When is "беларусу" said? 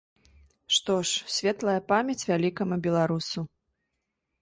2.89-3.49